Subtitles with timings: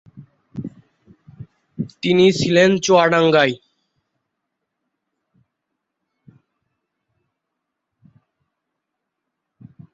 [2.03, 3.55] তিনি ছিলেন চুয়াডাঙ্গায়।